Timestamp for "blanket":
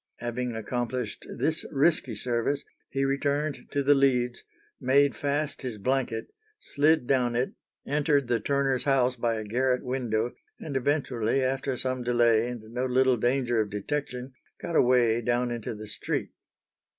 5.77-6.33